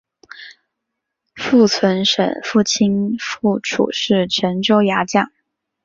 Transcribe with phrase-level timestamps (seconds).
[1.35, 5.31] 符存审父亲符楚是陈州牙将。